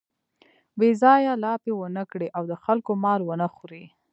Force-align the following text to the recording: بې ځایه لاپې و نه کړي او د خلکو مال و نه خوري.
بې 0.77 0.89
ځایه 1.01 1.33
لاپې 1.43 1.71
و 1.75 1.81
نه 1.97 2.03
کړي 2.11 2.27
او 2.37 2.43
د 2.51 2.53
خلکو 2.63 2.91
مال 3.03 3.21
و 3.23 3.31
نه 3.41 3.47
خوري. 3.53 3.83